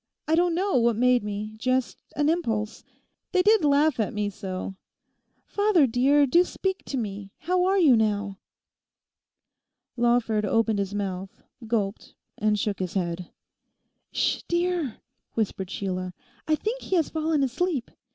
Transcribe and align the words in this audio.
I 0.27 0.33
don't 0.33 0.55
know 0.55 0.77
what 0.77 0.95
made 0.95 1.23
me; 1.23 1.53
just 1.59 1.99
an 2.15 2.27
impulse; 2.27 2.83
they 3.33 3.43
did 3.43 3.63
laugh 3.63 3.99
at 3.99 4.15
me 4.15 4.31
so. 4.31 4.73
Father 5.45 5.85
dear—do 5.85 6.43
speak 6.43 6.81
to 6.85 6.97
me; 6.97 7.29
how 7.41 7.65
are 7.65 7.77
you 7.77 7.95
now?' 7.95 8.39
Lawford 9.95 10.43
opened 10.43 10.79
his 10.79 10.95
mouth, 10.95 11.43
gulped, 11.67 12.15
and 12.35 12.57
shook 12.57 12.79
his 12.79 12.95
head. 12.95 13.29
'Ssh, 14.11 14.41
dear!' 14.47 14.95
whispered 15.35 15.69
Sheila, 15.69 16.15
'I 16.47 16.55
think 16.55 16.81
he 16.81 16.95
has 16.95 17.09
fallen 17.11 17.43
asleep. 17.43 17.91